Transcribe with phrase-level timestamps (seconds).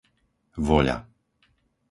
[0.67, 0.97] Voľa